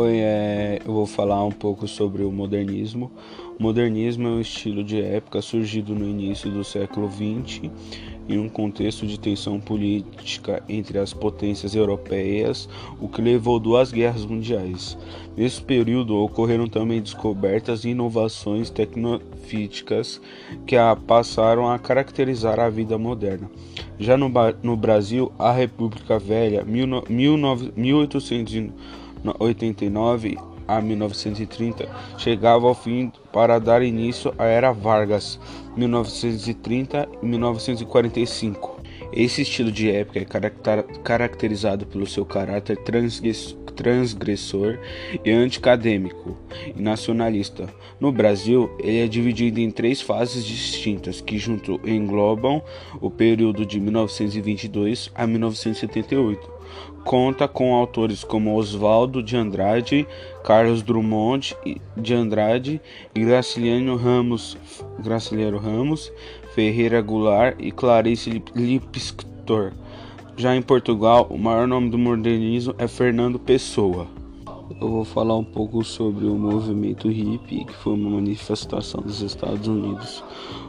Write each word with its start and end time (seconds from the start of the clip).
Oi, 0.00 0.20
é, 0.20 0.78
eu 0.86 0.92
vou 0.92 1.06
falar 1.06 1.44
um 1.44 1.50
pouco 1.50 1.88
sobre 1.88 2.22
o 2.22 2.30
modernismo. 2.30 3.10
O 3.58 3.62
modernismo 3.64 4.28
é 4.28 4.30
um 4.30 4.40
estilo 4.40 4.84
de 4.84 5.02
época 5.02 5.42
surgido 5.42 5.92
no 5.92 6.08
início 6.08 6.48
do 6.48 6.62
século 6.62 7.10
XX 7.10 7.68
em 8.28 8.38
um 8.38 8.48
contexto 8.48 9.04
de 9.04 9.18
tensão 9.18 9.58
política 9.58 10.62
entre 10.68 10.98
as 10.98 11.12
potências 11.12 11.74
europeias, 11.74 12.68
o 13.00 13.08
que 13.08 13.20
levou 13.20 13.58
duas 13.58 13.90
guerras 13.90 14.24
mundiais. 14.24 14.96
Nesse 15.36 15.60
período 15.60 16.14
ocorreram 16.16 16.68
também 16.68 17.00
descobertas 17.00 17.84
e 17.84 17.88
inovações 17.88 18.70
tecnofíticas 18.70 20.20
que 20.64 20.76
a 20.76 20.94
passaram 20.94 21.68
a 21.68 21.76
caracterizar 21.76 22.60
a 22.60 22.68
vida 22.68 22.96
moderna. 22.96 23.50
Já 23.98 24.16
no, 24.16 24.30
no 24.62 24.76
Brasil, 24.76 25.32
a 25.36 25.50
República 25.50 26.20
Velha, 26.20 26.64
1889 29.24 30.38
a 30.68 30.82
1930 30.82 31.88
chegava 32.18 32.66
ao 32.66 32.74
fim 32.74 33.10
para 33.32 33.58
dar 33.58 33.82
início 33.82 34.34
à 34.38 34.44
Era 34.44 34.70
Vargas, 34.70 35.40
1930 35.74 37.08
e 37.22 37.26
1945. 37.26 38.78
Esse 39.10 39.40
estilo 39.40 39.72
de 39.72 39.90
época 39.90 40.18
é 40.18 40.26
caracterizado 41.02 41.86
pelo 41.86 42.06
seu 42.06 42.26
caráter 42.26 42.76
transgressor 43.74 44.78
e 45.24 45.30
anticadêmico 45.30 46.36
e 46.76 46.82
nacionalista. 46.82 47.72
No 47.98 48.12
Brasil, 48.12 48.70
ele 48.78 49.00
é 49.00 49.06
dividido 49.06 49.60
em 49.60 49.70
três 49.70 50.02
fases 50.02 50.44
distintas 50.44 51.22
que 51.22 51.38
junto 51.38 51.80
englobam 51.88 52.62
o 53.00 53.10
período 53.10 53.64
de 53.64 53.80
1922 53.80 55.10
a 55.14 55.26
1978 55.26 56.57
conta 57.04 57.48
com 57.48 57.74
autores 57.74 58.22
como 58.22 58.56
Oswaldo 58.56 59.22
de 59.22 59.36
Andrade, 59.36 60.06
Carlos 60.44 60.82
Drummond 60.82 61.56
de 61.96 62.14
Andrade, 62.14 62.80
Graciliano 63.14 63.96
Ramos, 63.96 64.58
Graciliano 64.98 65.58
Ramos, 65.58 66.12
Ferreira 66.54 67.00
Goulart 67.00 67.56
e 67.58 67.70
Clarice 67.70 68.42
Lispector. 68.54 69.72
Já 70.36 70.54
em 70.54 70.62
Portugal, 70.62 71.26
o 71.30 71.38
maior 71.38 71.66
nome 71.66 71.90
do 71.90 71.98
modernismo 71.98 72.74
é 72.78 72.86
Fernando 72.86 73.38
Pessoa 73.38 74.17
eu 74.80 74.88
vou 74.88 75.04
falar 75.04 75.36
um 75.36 75.44
pouco 75.44 75.82
sobre 75.82 76.26
o 76.26 76.34
movimento 76.34 77.08
hippie, 77.08 77.64
que 77.64 77.72
foi 77.72 77.94
uma 77.94 78.10
manifestação 78.10 79.00
dos 79.00 79.22
Estados 79.22 79.66
Unidos. 79.66 80.22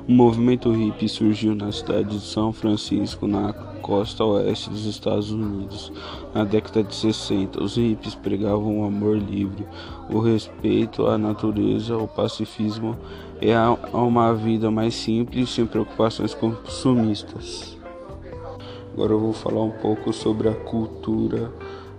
O 0.07 0.11
movimento 0.11 0.71
hippie 0.71 1.09
surgiu 1.09 1.53
na 1.53 1.71
cidade 1.71 2.17
de 2.17 2.21
São 2.21 2.53
Francisco, 2.53 3.27
na 3.27 3.51
costa 3.81 4.23
oeste 4.23 4.69
dos 4.69 4.85
Estados 4.85 5.31
Unidos. 5.31 5.91
Na 6.33 6.45
década 6.45 6.83
de 6.83 6.95
60, 6.95 7.61
os 7.61 7.75
hippies 7.75 8.15
pregavam 8.15 8.79
o 8.79 8.85
amor 8.85 9.17
livre, 9.17 9.67
o 10.09 10.19
respeito 10.19 11.05
à 11.05 11.17
natureza, 11.17 11.97
o 11.97 12.07
pacifismo 12.07 12.97
e 13.41 13.51
a 13.51 13.71
uma 13.93 14.33
vida 14.33 14.71
mais 14.71 14.95
simples, 14.95 15.49
sem 15.49 15.65
preocupações 15.65 16.33
consumistas. 16.33 17.77
Agora 18.93 19.13
eu 19.13 19.19
vou 19.19 19.33
falar 19.33 19.63
um 19.63 19.71
pouco 19.71 20.11
sobre 20.11 20.49
a 20.49 20.53
cultura 20.53 21.51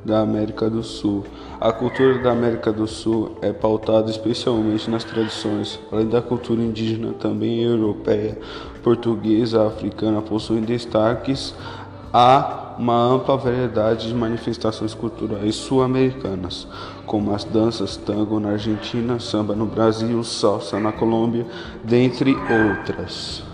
da 0.04 0.20
América 0.20 0.68
do 0.70 0.82
Sul. 0.82 1.24
A 1.60 1.72
cultura 1.72 2.18
da 2.18 2.32
América 2.32 2.72
do 2.72 2.86
Sul 2.86 3.36
é 3.42 3.52
pautada 3.52 4.10
especialmente 4.10 4.90
nas 4.90 5.04
tradições, 5.04 5.78
além 5.92 6.08
da 6.08 6.22
cultura 6.22 6.60
indígena, 6.60 7.12
também 7.12 7.62
europeia, 7.62 8.38
portuguesa, 8.82 9.66
africana, 9.66 10.22
possuem 10.22 10.62
destaques 10.62 11.54
Há 12.12 12.74
uma 12.76 12.96
ampla 12.96 13.36
variedade 13.36 14.08
de 14.08 14.14
manifestações 14.14 14.92
culturais 14.94 15.54
sul-americanas, 15.54 16.66
como 17.06 17.32
as 17.32 17.44
danças 17.44 17.96
tango 17.96 18.41
na 18.41 18.50
Argentina, 18.50 19.20
samba 19.20 19.54
no 19.54 19.64
Brasil, 19.64 20.25
salsa 20.25 20.80
na 20.80 20.91
Colômbia, 20.91 21.46
dentre 21.84 22.34
outras. 22.34 23.50